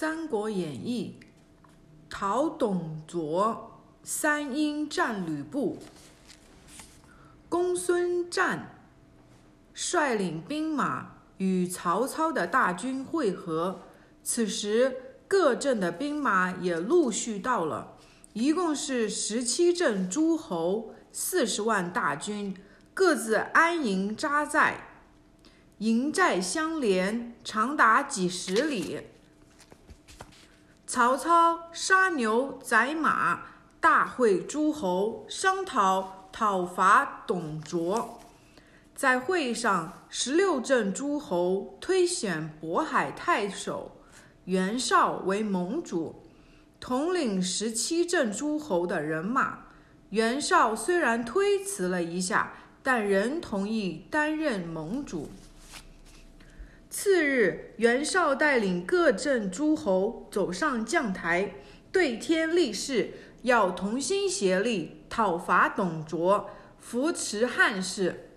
[0.00, 1.16] 三国演义》，
[2.08, 5.76] 讨董卓三英战吕布。
[7.50, 8.66] 公孙瓒
[9.74, 13.82] 率领兵马与曹操的大军会合，
[14.24, 14.96] 此时
[15.28, 17.98] 各镇的兵马也陆续到了，
[18.32, 22.56] 一共是十七镇诸侯，四十万大军，
[22.94, 25.02] 各自安营扎寨。
[25.76, 29.00] 营寨相连，长达几十里。
[30.92, 33.42] 曹操杀牛宰马，
[33.78, 38.18] 大会诸侯，商讨讨伐董卓。
[38.96, 43.92] 在会上，十六镇诸侯推选渤海太守
[44.46, 46.24] 袁绍为盟主，
[46.80, 49.60] 统领十七镇诸侯的人马。
[50.08, 55.30] 袁绍虽然推辞了一下，但仍同意担任盟主。
[56.90, 61.54] 次日，袁绍带领各镇诸侯走上将台，
[61.92, 68.30] 对天立誓，要同心协力讨伐董卓，扶持汉室。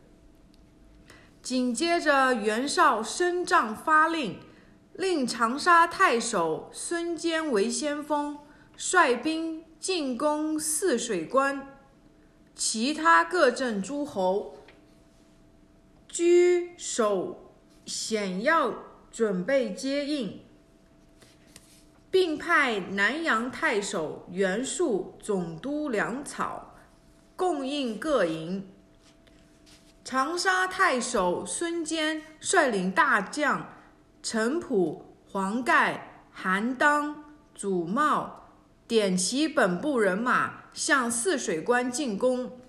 [1.41, 4.37] 紧接着，袁绍升帐发令，
[4.93, 8.37] 令长沙太守孙坚为先锋，
[8.77, 11.75] 率兵进攻汜水关，
[12.53, 14.59] 其他各镇诸侯
[16.07, 17.42] 居守。
[17.85, 18.73] 险要
[19.11, 20.41] 准备接应，
[22.09, 26.75] 并派南阳太守袁术总督粮草，
[27.35, 28.69] 供应各营。
[30.03, 33.69] 长沙太守孙坚率领大将
[34.21, 37.23] 陈普、黄盖、韩当、
[37.55, 38.49] 祖茂，
[38.87, 42.59] 点齐本部人马向泗水关进攻。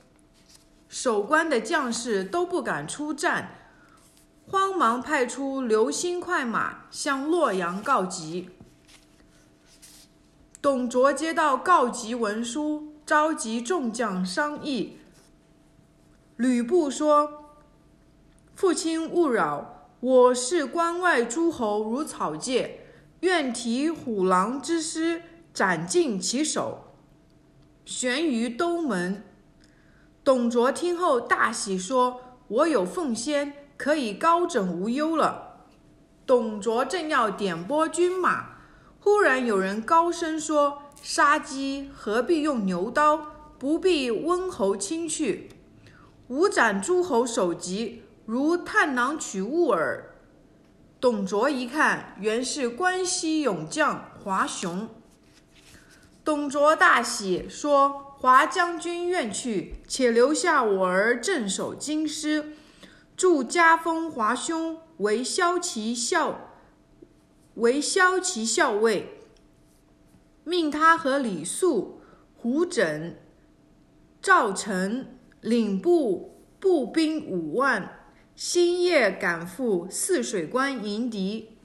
[0.88, 3.63] 守关的将士都不敢出战。
[4.50, 8.50] 慌忙派出流星快马向洛阳告急。
[10.60, 14.98] 董卓接到告急文书，召集众将商议。
[16.36, 17.54] 吕布说
[18.54, 22.80] ：“父亲勿扰，我视关外诸侯如草芥，
[23.20, 26.94] 愿提虎狼之师，斩尽其首，
[27.84, 29.22] 悬于东门。”
[30.24, 35.58] 董卓听后大喜，说：“我有奉先。”可以高枕无忧了。
[36.24, 38.56] 董卓正要点拨军马，
[38.98, 43.26] 忽然有人高声说：“杀鸡何必用牛刀？
[43.58, 45.50] 不必温侯亲去。
[46.28, 50.14] 吾斩诸侯首级，如探囊取物耳。”
[50.98, 54.88] 董卓一看，原是关西勇将华雄。
[56.24, 62.56] 董卓大喜，说：“华将军愿去，且留下我儿镇守京师。”
[63.16, 66.50] 祝加封华兄为骁骑校，
[67.54, 69.20] 为骁骑校尉，
[70.42, 72.00] 命他和李肃、
[72.36, 73.14] 胡轸、
[74.20, 78.00] 赵成领部步兵五万，
[78.34, 81.56] 星夜赶赴泗水关迎敌。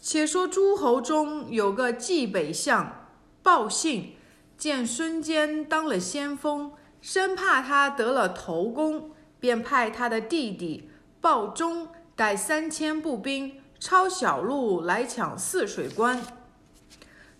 [0.00, 3.06] 且说诸侯中有个冀北相
[3.42, 4.14] 鲍信，
[4.56, 9.10] 见孙坚当了先锋，生怕他得了头功。
[9.44, 10.88] 便派他的弟弟
[11.20, 16.22] 鲍忠带三千步兵抄小路来抢泗水关。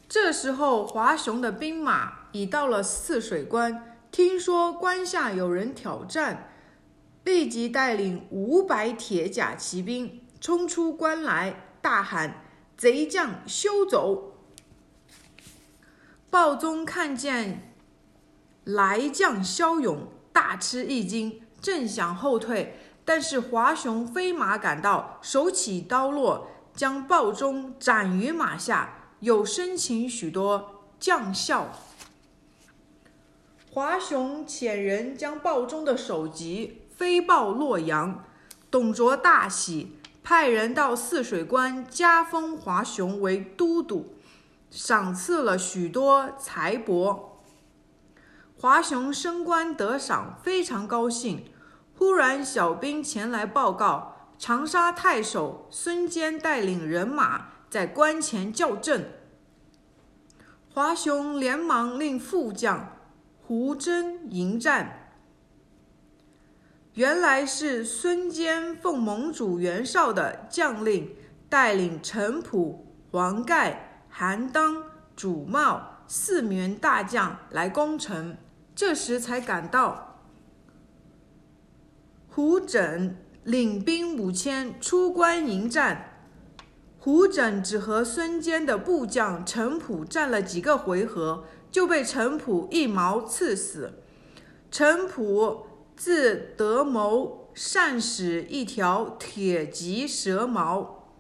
[0.07, 6.51] 这时候，华雄的兵马已到了泗水关，听说关下有人挑战，
[7.25, 12.45] 立即带领五百铁甲骑兵冲出关来，大喊
[12.77, 14.35] ：“贼将休走！”
[16.29, 17.75] 鲍忠看见
[18.65, 21.41] 来将骁勇，大吃一惊。
[21.65, 31.71] 正想后退，但是华雄飞马赶到，手起刀落，将鲍忠斩于马下，又生擒许多将校。
[33.71, 38.23] 华雄遣人将鲍忠的首级飞报洛阳，
[38.71, 44.19] 董卓大喜，派人到泗水关加封华雄为都督，
[44.71, 47.21] 赏赐了许多财帛。
[48.61, 51.47] 华雄升官得赏，非常高兴。
[51.97, 59.11] 忽然，小兵前来报告，长沙太守孙坚带领人马在关前叫阵。
[60.73, 62.97] 华雄连忙令副将
[63.41, 65.13] 胡真迎战。
[66.95, 71.15] 原来是孙坚奉盟主袁绍的将令，
[71.49, 74.83] 带领陈普、黄盖、韩当、
[75.17, 78.37] 祖茂四员大将来攻城，
[78.75, 80.14] 这时才赶到。
[82.35, 83.13] 胡轸
[83.45, 86.27] 领兵五千出关迎战，
[86.99, 94.03] 胡轸只和孙坚的部将陈普战了几个回合，就被陈普一矛刺死。
[94.69, 101.13] 陈普自德谋善使一条铁棘蛇矛，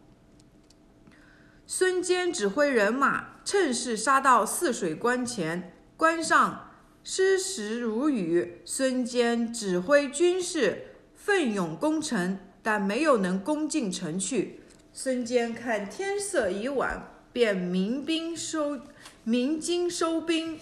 [1.64, 6.70] 孙坚指挥人马趁势杀到泗水关前，关上
[7.04, 8.62] 矢石如雨。
[8.64, 10.88] 孙坚指挥军士
[11.24, 14.60] 奋勇攻城，但没有能攻进城去。
[14.92, 18.78] 孙坚看天色已晚，便鸣兵收
[19.22, 20.60] 鸣金收兵。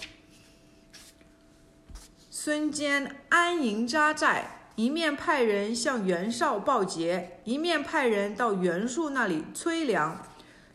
[2.30, 10.24] 孙坚安营扎寨，一面派人向袁绍报捷，一面派人到袁术那里催粮。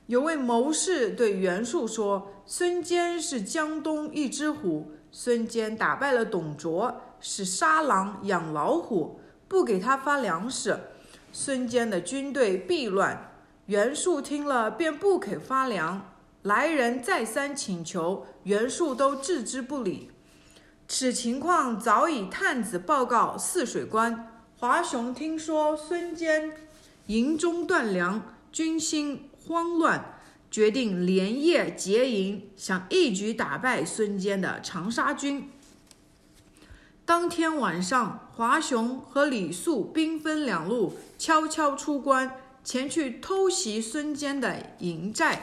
[0.07, 10.79] 有位谋士对袁术说：“孙坚是江东一只虎，孙坚打败了董卓，是杀狼养老虎，不给他发粮食，
[11.31, 13.31] 孙坚的军队必乱。”
[13.67, 16.13] 袁术听了，便不肯发粮。
[16.43, 20.09] 来人再三请求，袁术都置之不理。
[20.87, 24.41] 此情况早已探子报告泗水关。
[24.57, 26.53] 华雄听说孙坚
[27.07, 30.17] 营中断粮，军心慌乱，
[30.49, 35.51] 决定连夜结营，想一举打败孙坚的长沙军。
[37.07, 45.41] 当天晚上，华雄和李肃兵分两路，悄悄出关，前去偷袭孙坚的营寨。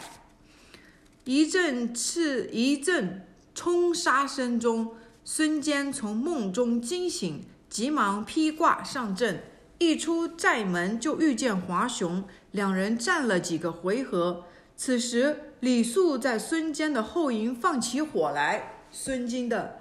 [1.24, 4.92] 一阵刺，一阵冲杀声中。
[5.24, 9.42] 孙坚从梦中惊醒，急忙披挂上阵。
[9.78, 14.44] 一出寨门，就遇见华雄，两人战了几个回合。
[14.76, 19.78] 此时，李肃在孙坚的后营放起火来，孙坚的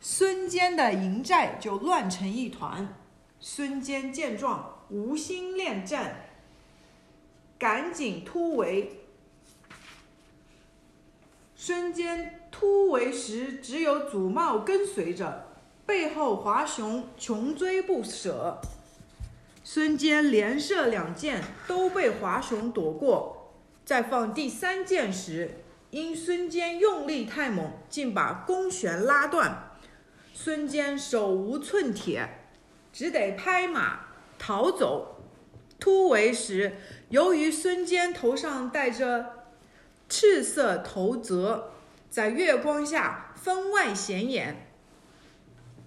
[0.00, 2.96] 孙坚的营寨就乱成一团。
[3.38, 6.24] 孙坚见状，无心恋战，
[7.58, 9.04] 赶紧突围。
[11.54, 12.36] 孙坚。
[12.52, 15.46] 突围时，只有祖茂跟随着，
[15.86, 18.60] 背后华雄穷追不舍。
[19.62, 23.54] 孙坚连射两箭，都被华雄躲过。
[23.84, 29.69] 再放第三箭时，因孙坚用力太猛，竟把弓弦拉断。
[30.42, 32.26] 孙坚手无寸铁，
[32.94, 34.06] 只得拍马
[34.38, 35.20] 逃走。
[35.78, 36.78] 突围时，
[37.10, 39.44] 由于孙坚头上戴着
[40.08, 41.72] 赤色头泽。
[42.08, 44.66] 在月光下分外显眼，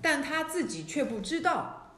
[0.04, 1.96] 但他自己却不知道。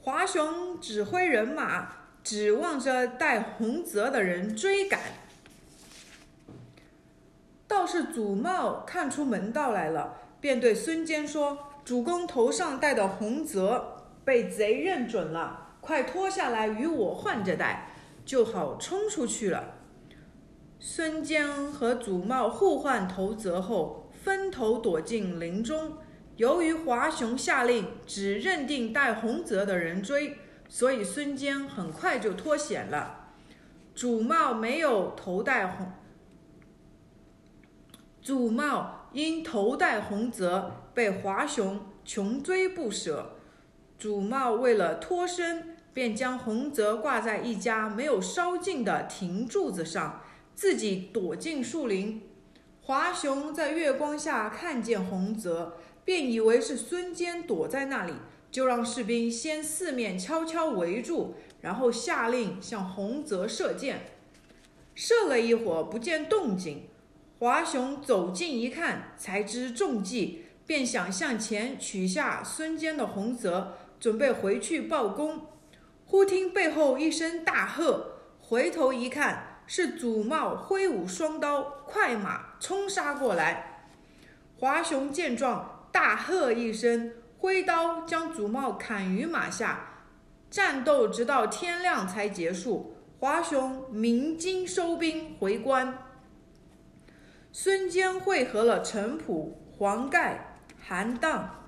[0.00, 5.00] 华雄指挥人马，指望着戴红泽的人追赶。
[7.68, 11.56] 倒是祖茂看出门道来了，便对孙坚说
[11.86, 17.94] ：“主公头上戴的红泽被贼认准了，快脱下来与我换着戴，
[18.24, 19.76] 就好冲出去了。”
[20.80, 25.98] 孙坚和祖茂互换头泽后，分头躲进林中。
[26.38, 33.28] 由于华雄下令只认定戴红泽的人追，所以孙坚很快就脱险了。
[33.94, 35.92] 祖茂没有头戴红，
[38.20, 43.36] 祖茂因头戴红泽被华雄穷追不舍。
[43.98, 50.22] 祖茂为了脱身，便将红泽挂在一家没有烧尽的亭柱子上。
[50.54, 52.20] 自己躲进树林，
[52.82, 58.12] 华雄在月光下看见洪泽，便以为是孙坚躲在那里，
[58.50, 64.02] 就让士兵先四面悄悄围住，然后下令向洪泽射箭。
[64.94, 66.82] 射了一会儿不见动静，
[67.42, 75.48] 华雄走近一看，才知中计，便想向前取下孙坚的红泽，准备回去报功。
[76.06, 79.58] 忽听背后一声大喝，回头一看。
[79.66, 83.88] 是祖茂挥舞双刀，快马冲杀过来。
[84.60, 90.04] 华雄见状，大喝一声，挥刀将祖茂砍于马下。
[90.48, 92.94] 战斗直到天亮才结束。
[93.18, 96.11] 华雄鸣金收兵回关。
[97.52, 101.66] 孙坚会合了陈普、黄盖、韩当，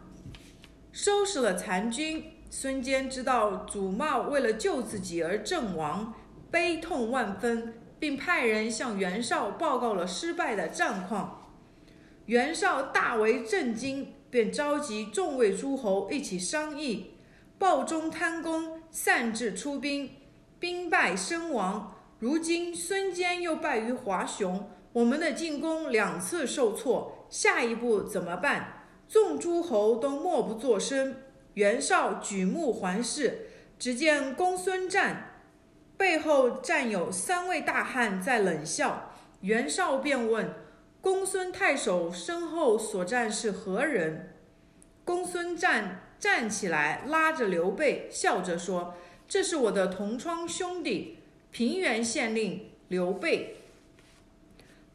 [0.91, 2.25] 收拾了残军。
[2.51, 6.15] 孙坚知道祖茂为了救自己而阵亡，
[6.51, 7.75] 悲痛万分。
[7.97, 11.55] 并派人向袁绍报告了失败的战况，
[12.27, 17.15] 袁绍大为震惊，便召集众位诸侯一起商议，
[17.57, 20.11] 报中贪功，擅自出兵，
[20.59, 21.95] 兵败身亡。
[22.19, 28.87] 如今孙坚又败于华雄，我们的进攻两次受挫，下一步怎么办？
[29.09, 31.17] 众诸侯都默不作声。
[31.55, 35.33] 袁绍举目环视，只见公孙瓒。
[35.97, 39.11] 背后站有三位大汉在冷笑。
[39.41, 40.55] 袁绍便问
[41.03, 44.37] ：“公孙太守身后所站是何人？”
[45.05, 48.95] 公孙瓒站起来，拉着刘备，笑着说
[49.27, 51.19] ：“这是我的同窗兄弟，
[51.51, 53.57] 平原县令刘备。”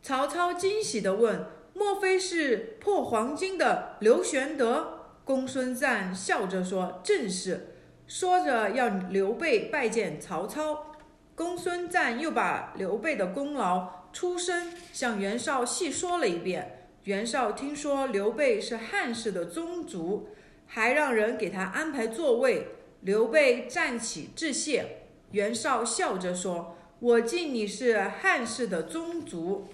[0.01, 7.75] 曹操惊喜地问：“莫非是破黄金的刘玄德？”公孙瓒笑着说：“正是。”
[8.07, 10.95] 说着要刘备拜见曹操。
[11.35, 16.87] 公孙瓒又把刘备的功劳、出身向袁绍细说了一遍。
[17.03, 20.29] 袁绍听说刘备是汉室的宗族，
[20.65, 22.69] 还让人给他安排座位。
[23.01, 29.69] 刘备站起致谢，袁绍笑着说：“我敬你是汉室的宗族。”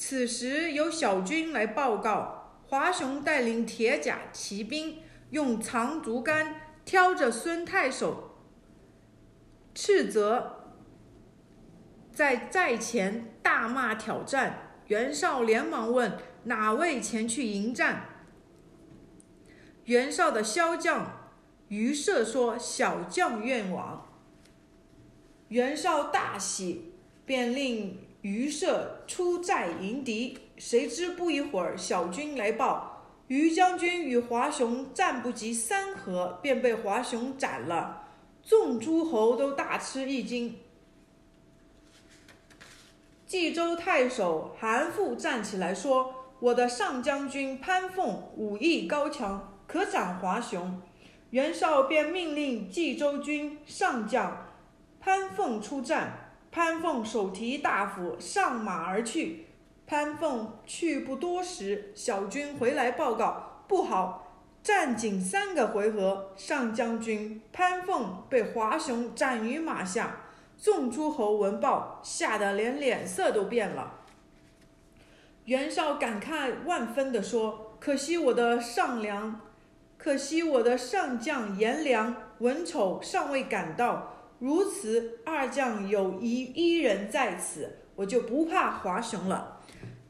[0.00, 8.38] 此时有小军来报告，华雄带领铁甲骑兵，用长竹竿挑着孙太守
[9.74, 10.72] 斥责，
[12.14, 14.70] 在寨前大骂挑战。
[14.86, 18.06] 袁绍连忙问哪位前去迎战。
[19.84, 21.28] 袁绍的骁将
[21.68, 24.10] 于射说：“小将愿往。”
[25.48, 26.94] 袁绍大喜，
[27.26, 28.09] 便令。
[28.22, 38.08] 于射出寨迎敌，谁知不一会儿，小军来报，于将军与华雄战不及三合，便被华雄斩了。
[38.42, 40.56] 众诸侯都大吃一惊。
[43.26, 50.82] 冀州太守韩馥站起来说：“我的上将军潘凤武艺高强，可斩华雄。”
[51.30, 54.48] 袁绍便命令冀州军上将
[54.98, 56.19] 潘凤出战。
[56.52, 59.46] 潘凤手提大斧上马而去，
[59.86, 64.26] 潘凤去不多时，小军回来报告不好，
[64.62, 70.22] 战仅三个回合，上将军潘凤被华雄斩于马下。
[70.58, 74.00] 众诸侯闻报，吓得连脸色都变了。
[75.44, 79.40] 袁绍感慨万分地说：“可惜我的上良，
[79.96, 89.60] 可惜我的上将颜良、文丑尚未赶到。”如此，二将有一一人在此，我就不怕华雄了。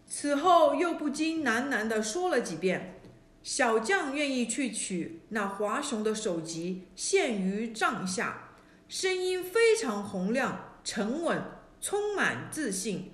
[0.06, 3.00] 此后又不禁喃喃地说了几遍
[3.42, 8.50] ：“小将愿意去取那华雄的首级，献于帐下。”
[8.88, 11.42] 声音非常洪亮、沉稳，
[11.80, 13.12] 充满自信。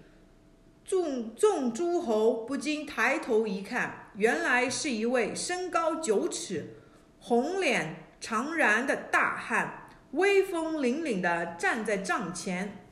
[0.84, 6.76] 众众诸侯不禁抬头一看，原来是一位身高九尺、
[7.18, 9.85] 红脸长髯的大汉。
[10.16, 12.86] 威风凛凛地站在帐前，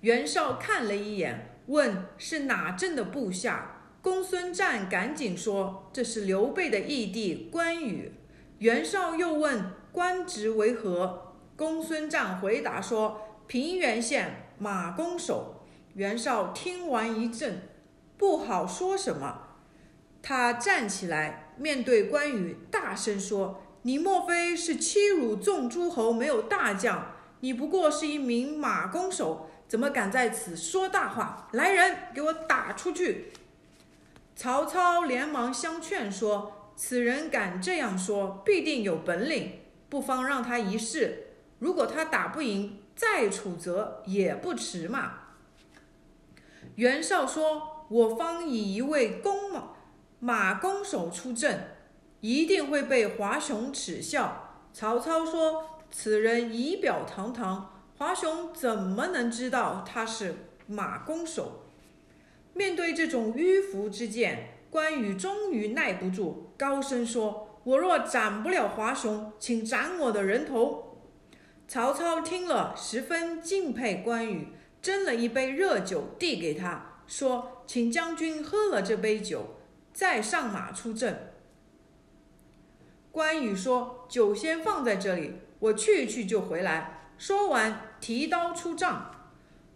[0.00, 3.74] 袁绍看了一眼，问是哪镇的部下。
[4.00, 8.12] 公孙瓒赶紧说：“这是刘备的义弟关羽。”
[8.60, 11.34] 袁绍又问官职为何。
[11.54, 17.60] 公孙瓒回答说：“平原县马弓手。”袁绍听完一震，
[18.16, 19.48] 不好说什么。
[20.22, 23.64] 他站起来，面对关羽，大声说。
[23.88, 27.10] 你莫非是欺辱众诸侯没有大将？
[27.40, 31.48] 你不过是一名马弓手，怎么敢在此说大话？
[31.52, 33.32] 来人，给我打出去！
[34.36, 41.28] 曹操连忙相劝说：“此人敢这样说，必定有本领，不妨让他一试。
[41.58, 45.12] 如果他打不赢，再处责也不迟嘛。”
[46.76, 49.70] 袁绍说：“我方以一位弓马
[50.20, 51.76] 马弓手出阵。”
[52.20, 54.60] 一定会被华雄耻笑。
[54.72, 60.34] 曹操说：“此人仪表堂堂，华雄怎么能知道他是
[60.66, 61.64] 马弓手？”
[62.54, 70.98] 面对这种迂腐之见，关羽终于耐不住，高声说：“我若斩不了华雄，请斩我的人头。”
[71.68, 74.48] 曹操听了，十分敬佩关羽，
[74.82, 79.56] 斟了一杯热酒递给他，说：“请将军喝了这杯酒，
[79.92, 81.32] 再上马出阵。”
[83.18, 89.10] 关羽说：“酒先放在这里，我去去就回来。”说完，提刀出帐。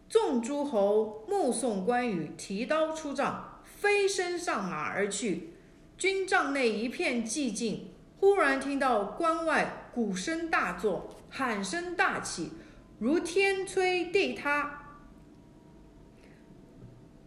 [0.08, 5.54] 众诸侯目送关羽提刀出帐，飞身上马而去。
[5.98, 7.88] 军帐内一片寂静。
[8.20, 12.52] 忽然听到关外鼓声大作，喊声大起，
[13.00, 14.84] 如天摧地塌，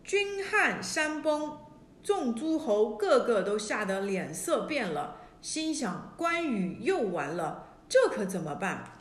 [0.02, 1.58] 军汉山崩。
[2.02, 5.24] 众诸侯个个都吓得脸色变了。
[5.46, 8.98] 心想关羽又完了，这可怎么办？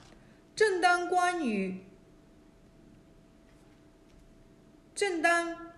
[0.54, 1.86] 正当关羽，
[4.94, 5.72] 正当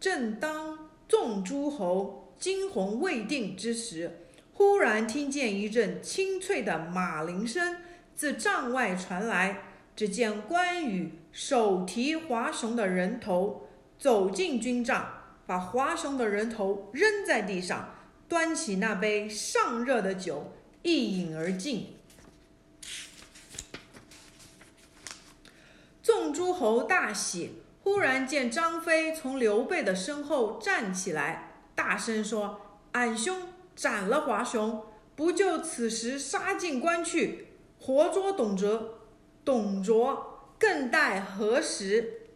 [0.00, 7.76] 正当众诸侯惊魂未定之时，忽然听见一阵清脆的马铃声
[8.16, 9.62] 自帐外传来。
[9.94, 15.08] 只见关羽手提华雄的人头走进军帐，
[15.46, 17.94] 把华雄的人头扔在地上，
[18.30, 21.96] 端起那杯尚热的酒一饮而尽。
[26.00, 32.60] 众诸侯大喜，忽然见张飞从刘备的身后站起来，大声说
[32.92, 34.80] ：“俺兄斩了华雄，
[35.16, 37.48] 不就此时杀进关去，
[37.80, 38.94] 活捉董卓。”
[39.44, 42.28] 董卓更待何时？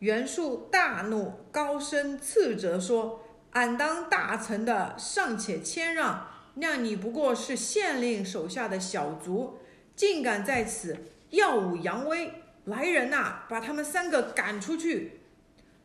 [0.00, 3.22] 袁术大怒，高声斥责说
[3.58, 9.58] ：“俺当大臣的尚且谦让，谅你不过是县令手下的小卒，
[9.96, 10.96] 竟敢在此
[11.30, 12.34] 耀武扬威！
[12.66, 15.22] 来人呐，把他们三个赶出去！”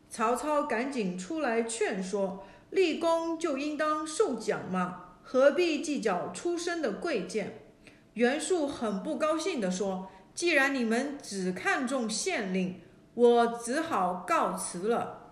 [0.08, 7.58] 曹操赶紧出来劝说：“立功就应当受奖嘛，何必计较出身的贵贱？”
[8.14, 10.12] 袁术很不高兴地说。
[10.36, 12.82] 既然你们只看重县令，
[13.14, 15.23] 我只好告辞了。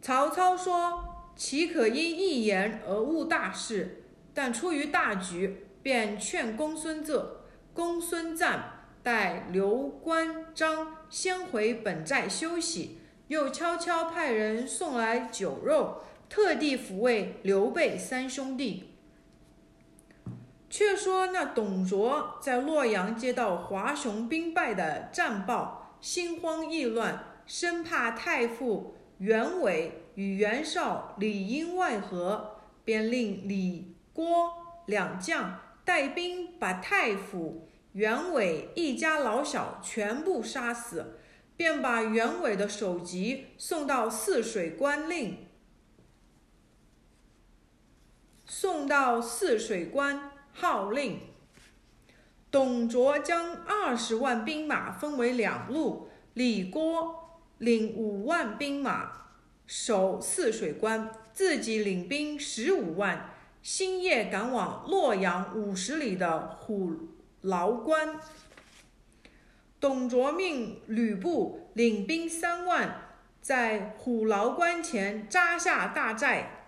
[0.00, 4.04] 曹操说：“岂可因一言而误大事？
[4.32, 7.26] 但出于大局，便劝公孙瓒、
[7.74, 8.62] 公孙瓒
[9.02, 18.84] 带刘关张先回本寨休息，又悄悄派人送来酒肉，特地抚慰刘备三兄弟。”
[20.70, 34.52] 却说那董卓在洛阳接到华雄兵败的战报，心慌意乱，生怕太傅袁伟与袁绍里应外合，便令李郭
[34.86, 41.18] 两将带兵把太傅袁伟一家老小全部杀死，
[41.56, 45.46] 便把袁伟的首级送到泗水关令，
[48.44, 50.32] 送到泗水关。
[50.60, 51.20] 号令，
[52.50, 57.17] 董卓将二十万兵马分为两路，李郭
[57.58, 59.12] 领五万兵马
[59.66, 63.30] 守泗水关，自己领兵十五万，
[63.62, 66.92] 星夜赶往洛阳五十里的虎
[67.42, 68.20] 牢关。
[69.80, 73.02] 董卓命吕布领兵三万，
[73.40, 76.66] 在虎牢关前扎下大寨，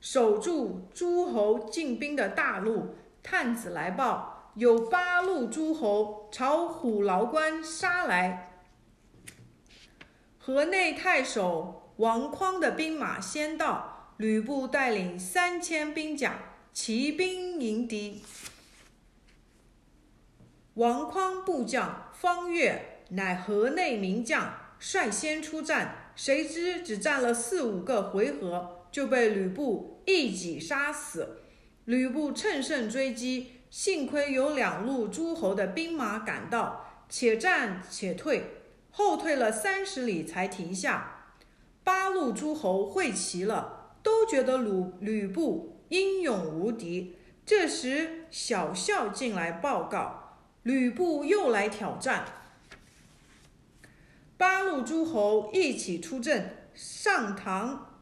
[0.00, 2.94] 守住诸侯进兵的大路。
[3.22, 8.55] 探子来报，有八路诸侯朝虎牢关杀来。
[10.46, 16.38] 河内太守王匡的兵马先到，吕布带领三千兵甲
[16.72, 18.22] 骑兵迎敌。
[20.74, 31.42] 王匡部将方悦乃河内名将，率先出战，谁知只战了四五个回合，就被吕布一戟杀死。
[31.86, 38.55] 吕布乘胜追击，幸亏有两路诸侯的兵马赶到，且战且退，
[38.96, 41.34] 后退了三十里才停下。
[41.84, 47.14] 八路诸侯会齐了，都觉得鲁吕布英勇无敌。
[47.44, 52.24] 这时小校进来报告，吕布又来挑战。
[54.38, 57.98] 八路诸侯一起出阵，上堂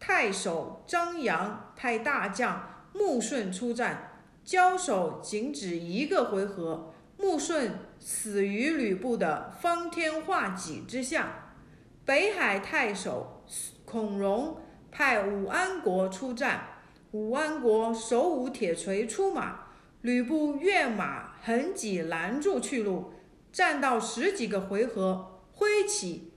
[0.00, 2.70] 太守张扬派大将。
[2.94, 11.52] 穆顺出战，交手仅止一个回合，穆顺死于吕布的方天画戟之下。
[12.04, 13.44] 北海太守
[13.84, 14.56] 孔融
[14.90, 16.62] 派武安国出战，
[17.10, 19.66] 武安国手舞铁锤出马，
[20.00, 23.12] 吕布跃马横戟拦住去路，
[23.52, 26.32] 战到十几个回合，挥起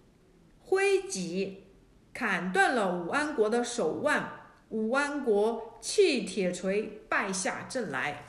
[0.59, 1.67] 挥戟
[2.13, 4.33] 砍断了武安国的手腕。
[4.69, 8.25] 武安国弃铁锤，败下阵来。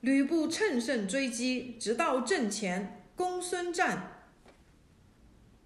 [0.00, 4.22] 吕布乘胜追击，直到阵前，公孙瓒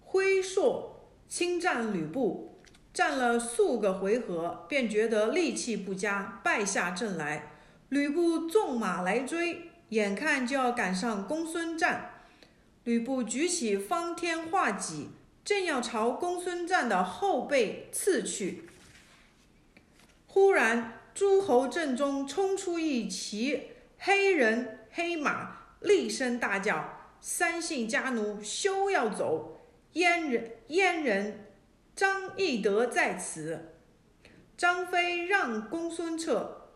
[0.01, 0.87] 挥槊
[1.29, 2.59] 侵占吕布，
[2.93, 7.53] 战了数个回合，便觉得力气不佳，败下阵来。
[7.87, 12.09] 吕布纵马来追，眼看就要赶上公孙瓒，
[12.83, 15.11] 吕布举起方天画戟，
[15.45, 18.63] 正要朝公孙瓒的后背刺去。
[20.27, 23.69] 忽然，诸侯阵中冲出一骑
[24.05, 29.65] 黑人黑马，厉声大叫：“三姓家奴休要走！
[29.93, 31.47] 燕人燕人
[31.95, 33.73] 张翼德在此。”
[34.55, 36.69] 张飞让公孙策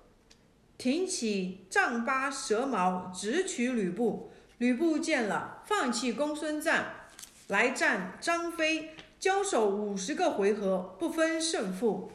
[0.75, 4.31] 挺起丈八蛇矛，直取吕布。
[4.57, 6.83] 吕布见了，放弃公孙瓒，
[7.47, 12.11] 来战张飞，交手五十个回合，不分胜负。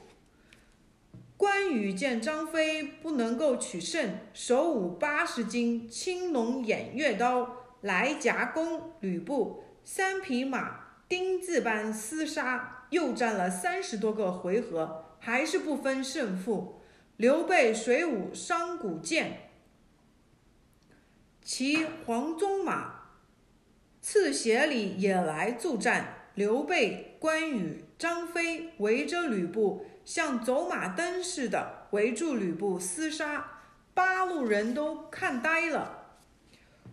[1.44, 16.80] 关羽见张飞不能够取胜，手舞八十斤青龙偃月刀来夹攻吕布，三匹马钉子般厮杀，又战了三十多个回合，还是不分胜负。
[17.18, 19.50] 刘备水舞商贾剑，
[21.42, 23.10] 骑黄鬃马，
[24.00, 26.20] 刺斜里也来助战。
[26.34, 29.84] 刘备、关羽、张飞围着吕布。
[30.04, 33.60] 像走马灯似的围住吕布厮杀，
[33.94, 36.02] 八路人都看呆了。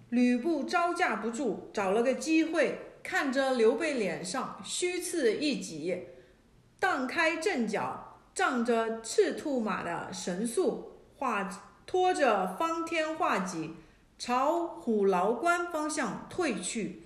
[0.09, 6.07] 吕布招架不住，找了个机会，看着刘备脸上虚刺一戟，
[6.79, 11.49] 荡开阵脚，仗着赤兔马的神速，化
[11.85, 13.75] 拖着方天画戟
[14.17, 17.03] 朝虎牢关方向退去。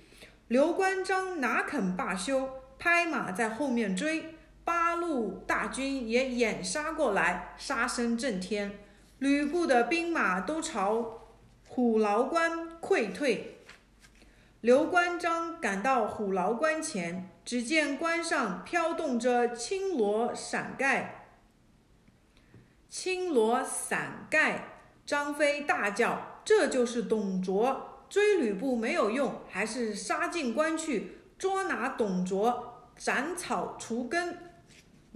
[0.48, 4.35] 刘关张哪肯罢休，拍马在后面追。
[4.66, 8.80] 八路大军也掩杀过来，杀声震天。
[9.20, 11.28] 吕布的兵马都朝
[11.68, 13.64] 虎牢关溃退。
[14.60, 21.28] 刘关张赶到虎牢关前，只见关上飘动着青罗伞盖。
[22.88, 24.64] 青罗伞盖，
[25.06, 28.04] 张飞大叫：“这就是董卓！
[28.08, 34.36] 追吕布没有用，还是杀进关去，捉拿董卓，斩草除根。”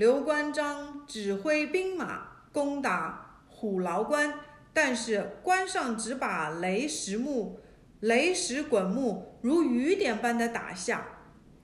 [0.00, 2.22] 刘关张指挥兵马
[2.54, 4.32] 攻打虎牢关，
[4.72, 7.60] 但是关上只把雷石木、
[8.00, 11.06] 雷石滚木如雨点般的打下，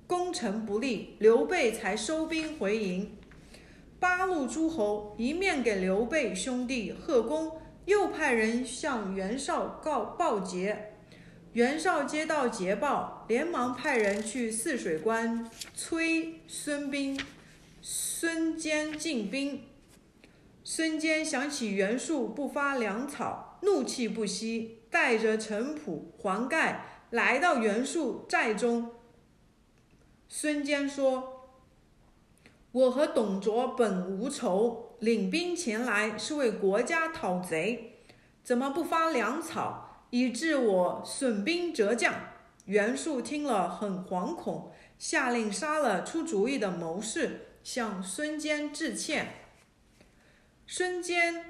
[0.07, 3.16] 攻城不利，刘备才收兵回营。
[3.99, 10.92] 八路诸侯一面给刘备兄弟贺功，又派人向袁绍告报捷。
[11.55, 17.18] 袁绍接到捷报，连忙派人去泗水关催孙膑。
[17.88, 19.62] 孙坚进兵，
[20.64, 28.90] 孙坚想起袁术不发粮草，怒气不息，带着陈普、黄盖来到袁术寨中。
[30.29, 31.53] 孙坚说
[32.72, 38.01] ：“我和董卓本无仇，领兵前来是为国家讨贼，
[38.42, 42.12] 怎么不发粮草，以致我损兵折将？”
[42.66, 47.45] 袁术听了很惶恐，下令杀了出主意的谋士。
[47.66, 49.26] 向孙坚致歉。
[50.68, 51.46] 孙坚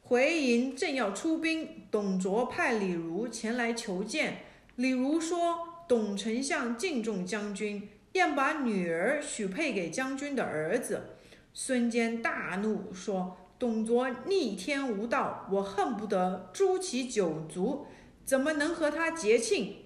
[0.00, 4.38] 回营正要出兵，董卓派李儒前来求见。
[4.74, 11.18] 李儒说：“董丞相敬重将军，愿把女儿许配给将军的儿子。”
[11.54, 17.86] 孙坚大怒，说：“董卓逆天无道，我恨不得诛其九族，
[18.24, 19.84] 怎么能和他结亲？”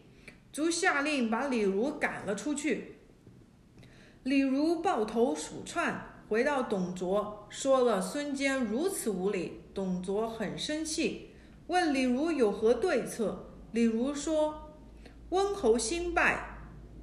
[0.51, 2.96] 卒下令把李儒赶了出去。
[4.27, 9.61] 李儒抱头鼠窜，回到董卓，说了孙坚如此无礼。
[9.73, 11.31] 董卓很生气，
[11.69, 13.53] 问李儒有何对策。
[13.71, 14.73] 李儒说
[15.31, 16.59] ：“温侯新败，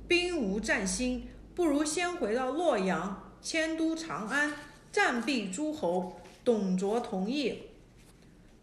[0.05, 4.51] 兵无战心，不如先回到洛阳，迁都长安，
[4.91, 7.57] 暂避诸侯。”董卓同意。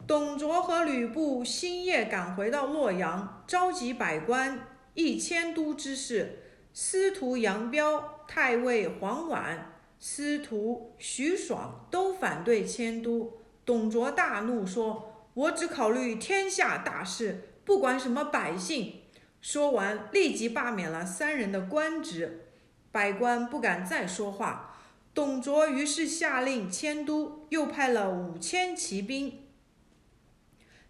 [0.06, 6.36] 董卓和吕布星夜赶回到洛阳，召集百官议迁都之事。
[6.72, 13.40] 司徒杨彪、太尉黄婉、司徒徐爽都反对迁都。
[13.64, 19.00] 董卓大怒，说：“我只考虑天下大事，不管什么百姓。”
[19.42, 22.46] 说完，立即罢免了三人的官职。
[22.92, 24.78] 百官不敢再说话。
[25.12, 29.40] 董卓于是下令迁都，又派了五千骑兵，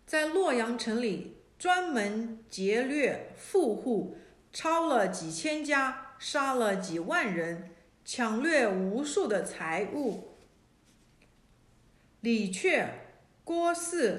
[0.05, 4.19] 在洛阳城里专门劫掠富户。
[4.53, 7.71] 抄了几千家，杀了几万人，
[8.05, 10.37] 抢掠无数的财物。
[12.21, 12.89] 李榷、
[13.43, 14.19] 郭汜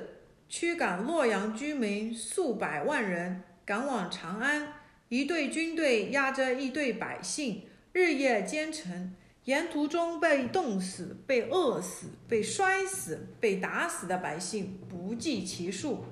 [0.50, 4.74] 驱赶洛阳居民数百万人，赶往长安。
[5.10, 16.06] 一队军队压着一队百姓，日夜兼程，沿途中被冻死、被饿死、被摔死、被打死的百姓不计其数。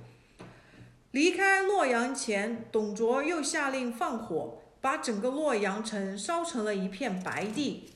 [1.09, 7.91] 离开洛阳前，董卓又下令放火，把整个洛阳城烧成了一片白地。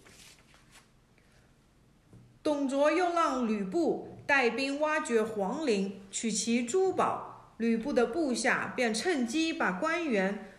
[2.42, 7.54] 董卓又让吕布带兵挖掘皇陵，取其珠宝。
[7.58, 10.52] 吕布的部下便趁机把官员、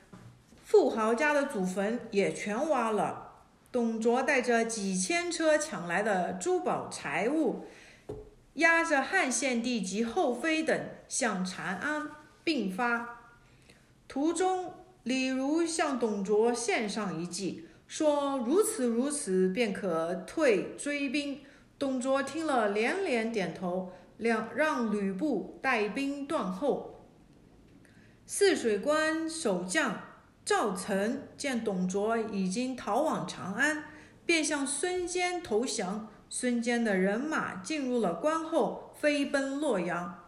[0.64, 3.32] 富豪家的祖坟也全挖了。
[3.70, 7.66] 董卓带着几千车抢来的珠宝财物，
[8.54, 12.10] 押着汉献帝及后妃等向长安。
[12.44, 13.20] 并发
[14.06, 21.40] 途中，李儒向董卓献上一计，说如此如此便可退追兵。
[21.78, 27.04] 董卓听了连连点头，两让吕布带兵断后。
[28.24, 30.00] 泗水关守将
[30.42, 33.84] 赵岑见董卓已经逃往长安，
[34.24, 36.08] 便向孙坚投降。
[36.30, 40.24] 孙坚的人马进入了关后，飞奔洛阳。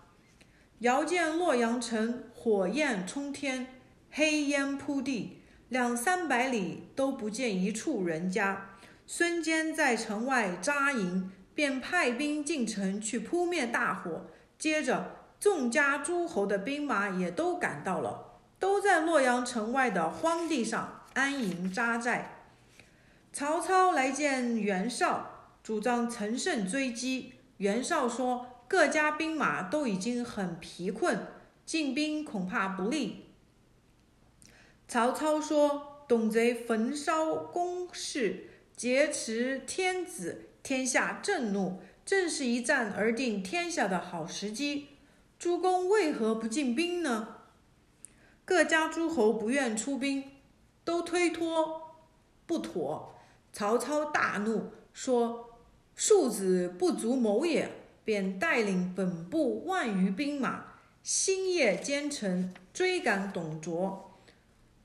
[0.80, 3.75] 遥见洛阳城火焰冲天，
[4.18, 8.70] 黑烟铺地，两三百里都不见一处人家。
[9.06, 14.24] 孙坚在城外扎营，便派兵进城去扑灭大火。
[14.58, 22.46] 接着，众家诸侯的兵马也都赶到了，都在洛阳城外的荒地上安营扎寨。
[23.34, 25.32] 曹操来见袁绍。
[25.62, 27.34] 主张乘胜追击。
[27.58, 31.18] 袁绍说：“各家兵马都已经很疲困，
[31.66, 33.25] 进兵恐怕不利。”
[34.88, 44.86] 曹操说：“董贼焚烧宫室，劫持天子，天下震怒，正是一战而定天下的好时机。
[45.38, 47.36] 诸公为何不进兵呢？”
[48.44, 50.22] 各家诸侯不愿出兵，
[50.84, 51.96] 都推脱
[52.46, 53.14] 不妥。
[53.52, 55.42] 曹操大怒，说。
[55.98, 57.70] 庶子不足谋也，
[58.04, 64.05] 便带领本部万余兵马，星夜兼程追赶董卓。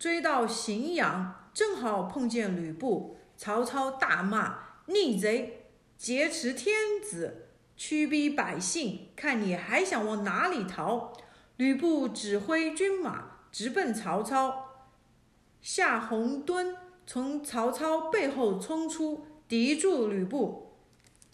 [0.01, 3.19] 追到荥阳，正好碰见吕布。
[3.37, 4.57] 曹操大骂
[4.89, 11.13] ：“逆贼，劫持天子，驱逼百姓，看你还想往哪里逃！”
[11.57, 14.87] 吕布指挥军马直奔曹操。
[15.61, 20.77] 夏侯惇从曹操背后冲出，敌住吕布。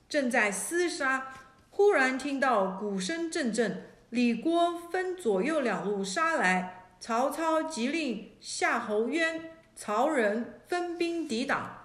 [0.10, 1.34] 正在厮杀，
[1.70, 6.77] 忽然听到鼓声阵阵，李郭分左右两路杀来。
[7.00, 11.78] 曹操急令夏侯渊、曹仁分兵抵挡。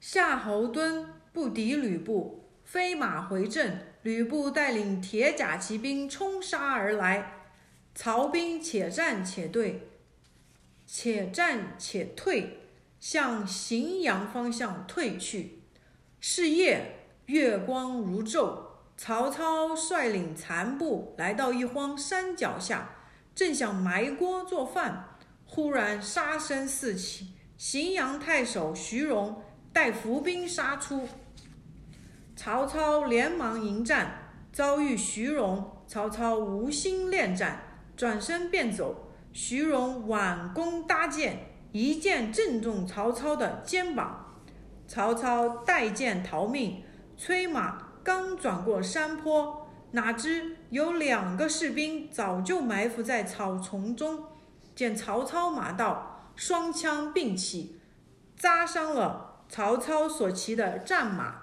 [0.00, 3.86] 夏侯惇不敌吕布，飞马回阵。
[4.02, 7.50] 吕布带领铁甲骑兵冲杀而来，
[7.94, 9.88] 曹兵且战且退，
[10.86, 12.60] 且战且退，
[12.98, 15.60] 向荥阳方向退去。
[16.18, 18.70] 是夜，月光如昼。
[18.96, 22.99] 曹操率领残部来到一荒山脚下，
[23.40, 27.28] 正想埋锅做饭，忽然杀声四起。
[27.58, 31.08] 荥阳太守徐荣带伏兵杀出，
[32.36, 35.74] 曹操连忙迎战，遭遇徐荣。
[35.86, 37.62] 曹操无心恋战，
[37.96, 39.10] 转身便走。
[39.32, 41.38] 徐荣挽弓搭箭，
[41.72, 44.36] 一箭正中曹操的肩膀。
[44.86, 46.84] 曹操带箭逃命，
[47.16, 54.24] 催马刚转过山坡，哪知有两个士兵早就埋伏在草丛中。
[54.74, 57.80] 见曹操马到，双枪并起，
[58.36, 61.34] 扎伤了曹操所骑的战马。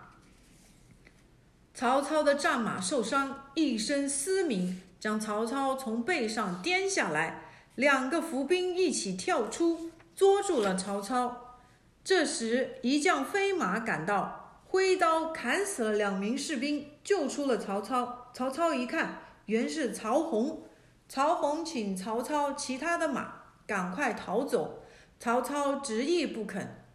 [1.73, 7.43] 曹操的战马受伤，一声嘶鸣，将曹操从背上颠下来。
[7.75, 11.59] 两个伏兵一起跳出，捉住了曹操。
[12.03, 18.16] 这时，一将飞马赶到，挥刀砍死了两名士兵，救出了曹操。
[18.37, 20.61] 曹操一看，原是曹洪。
[21.09, 23.33] 曹洪请曹操骑他的马，
[23.65, 24.83] 赶快逃走。
[25.19, 26.85] 曹操执意不肯。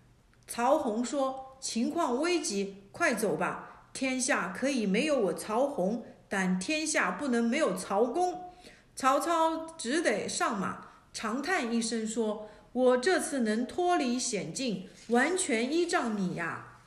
[0.46, 3.88] 曹洪说：“情况危急，快走吧。
[3.92, 8.52] 天下可以没有我曹洪，但天下不能没有曹公。”
[8.94, 12.48] 曹操只得上马，长叹一声说。
[12.72, 16.78] 我这次能脱离险境，完全依仗你呀！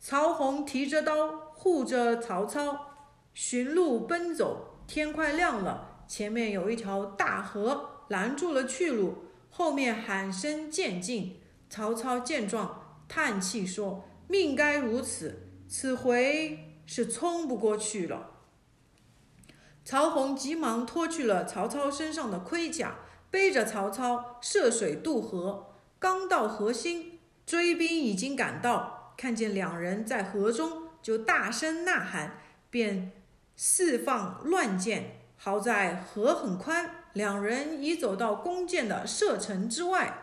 [0.00, 2.91] 曹洪提着刀护着曹操，
[3.34, 4.84] 寻路奔走。
[4.86, 11.40] 天快亮了，前面有一条大河拦住了去路，后面喊声渐近。
[11.70, 18.30] 曹操见状，叹气说：“命该如此，此回是冲不过去了。”
[19.84, 22.96] 曹洪急忙脱去了曹操身上的盔甲。
[23.30, 33.21] 背着曹操涉水渡河，刚到河心，追兵已经赶到，看见两人在河中，就大声呐喊，便
[33.56, 35.18] 释放乱箭。
[35.36, 40.18] 好在河很宽，两人已走到弓箭的射程之外。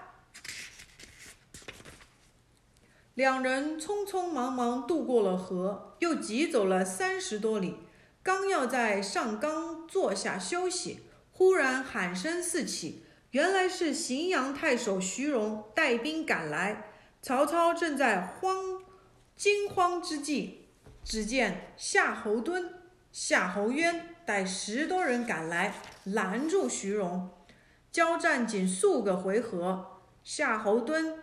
[3.15, 7.75] 两人匆匆忙忙渡过了河，又急走了三十多里，
[8.23, 11.01] 刚要在上冈坐下休息。
[11.33, 16.91] 忽然喊声四起，原来是荥阳太守徐荣带兵赶来。
[17.21, 18.81] 曹操正在慌
[19.35, 20.69] 惊慌之际，
[21.03, 22.65] 只见夏侯惇、
[23.11, 27.29] 夏侯渊带十多人赶来，拦住徐荣。
[27.91, 31.15] 交战仅数个回合，夏侯惇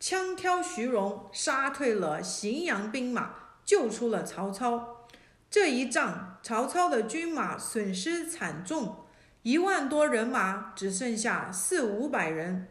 [0.00, 5.06] 枪挑徐荣，杀退了荥阳兵马，救出了曹操。
[5.48, 9.04] 这一仗，曹操的军马损失惨重，
[9.42, 12.66] 一万多人马只剩下四五百人，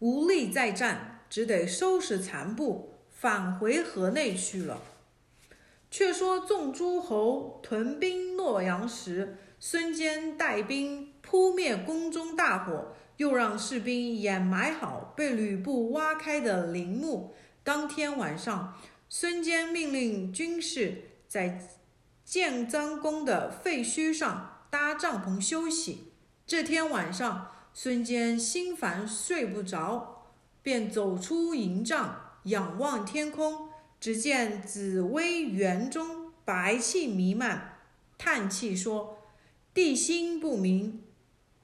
[0.00, 4.82] 无力再战，只得收拾残部，返回河内去了。
[5.92, 17.34] 却说众诸侯屯兵洛阳时，孙坚带兵扑灭宫中大火，又让士兵掩埋好被吕布挖开的陵墓。
[17.62, 21.10] 当天晚上，孙坚命令军士。
[21.28, 21.60] 在
[22.24, 26.12] 建章宫的废墟上搭帐篷休息。
[26.46, 33.61] 这天晚上，孙坚心烦睡不着，便走出营帐，仰望天空，
[34.02, 37.78] 只见紫薇园中白气弥漫，
[38.18, 39.18] 叹气说
[39.72, 41.04] ：“地心不明，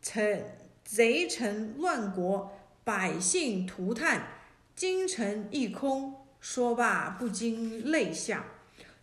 [0.01, 2.53] 臣贼臣乱国，
[2.85, 4.29] 百姓涂炭，
[4.77, 8.45] 京城一空。”说罢，不禁泪下。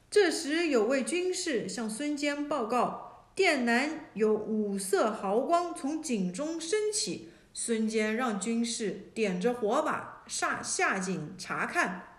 [0.09, 7.31] 这时，有位军士向孙坚报告，殿南有五色毫光从井中升起。
[7.53, 12.14] 孙坚让军士点着火把下下井查看。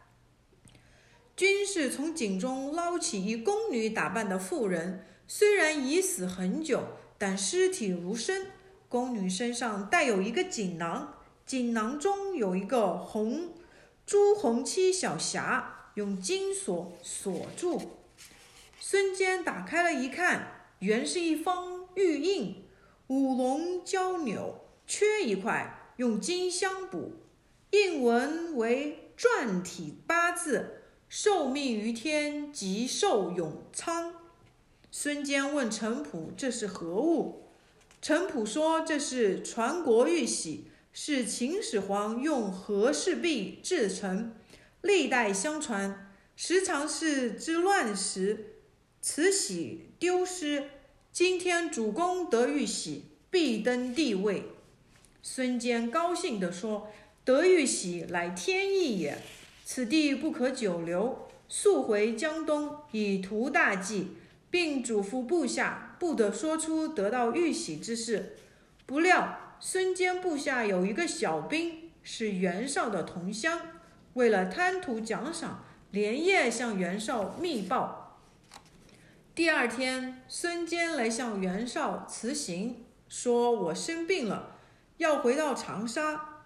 [1.37, 6.83] 军士从井中捞起一宫女打扮的妇人，虽然已死很久，
[7.19, 8.47] 但尸体如生。
[8.89, 13.53] 宫女身上带有一个锦囊，锦囊中有一个红
[14.07, 15.63] 朱红漆小匣。
[15.97, 17.81] 用金锁锁住。
[18.79, 22.65] 孙坚打开了一看，原是一方玉印，
[23.07, 27.13] 五龙交纽，缺一块，用金相补。
[27.71, 30.76] 印文为篆体八字
[31.09, 34.15] ：“受命于天，即寿永昌。”
[34.91, 37.49] 孙坚问陈普：“这是何物？”
[38.01, 44.35] 陈普说：“这是传国玉玺，是秦始皇用和氏璧制成。”
[44.83, 48.55] 历代相传，时常是之乱时，
[49.01, 50.71] 慈禧丢失。
[51.13, 54.45] 今天主公得玉玺，必登帝位。
[55.23, 56.89] 孙坚高兴地说
[57.25, 59.19] ：“得玉玺，乃天意也。
[59.69, 64.17] 此地不可久留，速回江东，以图大计，
[64.49, 68.37] 并嘱咐部下不得说出得到玉玺之事。”
[68.87, 73.61] 不料孙坚部下有一个小兵，是袁绍的同乡。
[74.15, 78.21] 为了贪图奖赏，连夜向袁绍密报。
[79.35, 84.59] 第二天，孙坚来向袁绍辞行，说：“我生病了，
[84.99, 86.45] 要回到长沙，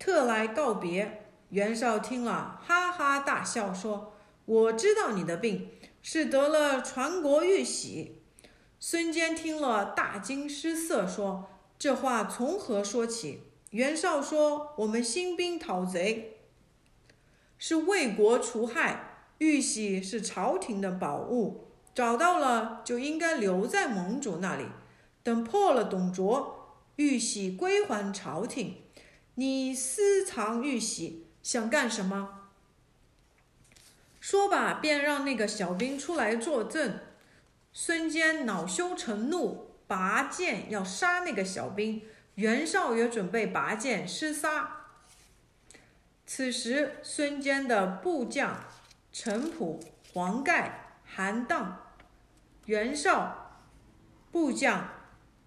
[0.00, 5.70] 特来告别。”袁绍听了，哈哈大笑，说：“我知道你的病
[6.02, 8.22] 是得了传国玉玺。”
[8.80, 16.38] 孙坚听了，大惊失色，说：“这话从何说起？”袁绍说：“我们兴兵讨贼，
[17.58, 19.12] 是为国除害。
[19.38, 24.64] 玉玺是朝廷的宝物，找到了就应该留在盟主那里。
[25.22, 28.76] 等破了董卓，玉玺归还朝廷。
[29.34, 32.50] 你私藏玉玺，想干什么？”
[34.18, 36.98] 说罢，便让那个小兵出来作证。
[37.72, 42.02] 孙坚恼羞成怒，拔剑要杀那个小兵。
[42.34, 44.88] 袁绍也准备拔剑厮杀。
[46.26, 48.64] 此时，孙坚的部将
[49.12, 49.78] 陈普、
[50.12, 51.92] 黄盖、韩当，
[52.64, 53.60] 袁绍
[54.32, 54.88] 部将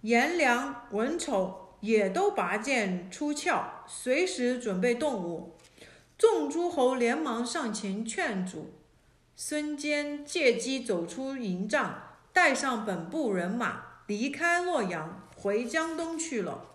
[0.01, 5.57] 颜良、文丑也都拔剑出鞘，随时准备动武。
[6.19, 8.73] 众诸侯连忙上前劝阻。
[9.38, 16.65] 孙坚借机走出营帐，带上本部人马，离开洛阳，回江东去了。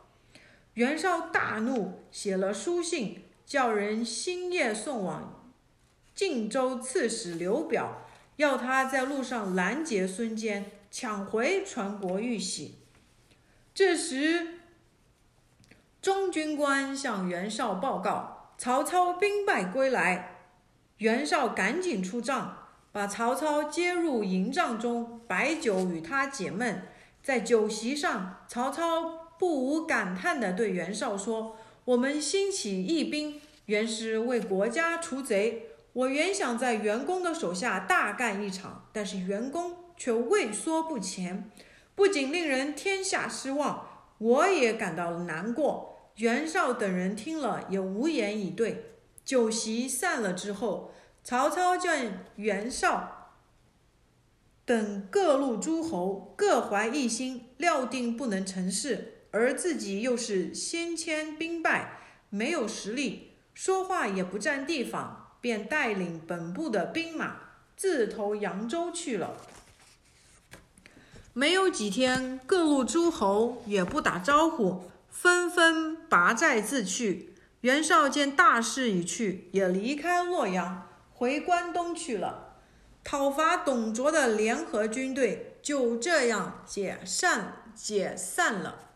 [0.72, 5.52] 袁绍大怒，写了书信，叫人星夜送往
[6.14, 12.78] 晋州刺史刘表，要他在路上拦截孙坚，抢回传国玉玺。
[13.74, 14.60] 这时，
[16.00, 20.38] 中军官向袁绍报告，曹操兵败归来。
[20.98, 26.82] 袁绍赶紧出帐，把曹操接入营帐中，摆酒与他解闷。
[27.22, 29.20] 在酒席上，曹操。
[29.36, 35.70] 不无感叹地对袁绍说：“我们兴起义兵，原是为国家除贼。
[35.92, 41.50] 我原想在袁公的手下大干一场，但是袁公却畏缩不前，
[41.96, 43.88] 不仅令人天下失望，
[44.18, 48.92] 我也感到难过。”袁绍等人听了也无言以对。
[49.24, 50.92] 酒席散了之后，
[51.22, 53.32] 曹操见袁绍
[54.64, 59.12] 等各路诸侯各怀一心，料定不能成事。
[59.30, 61.98] 而自己又是先迁兵败，
[62.30, 67.36] 没有实力，说话也不占地方，便带领本部的兵马
[67.76, 69.36] 自投扬州去了。
[71.32, 74.84] 没有几天，各路诸侯也不打招呼，
[75.14, 77.34] 纷纷拔寨自去。
[77.60, 82.56] 袁绍见大势已去，也离开洛阳，回关东去了。
[83.04, 88.93] 讨伐董卓的联合军队就这样解散解散了。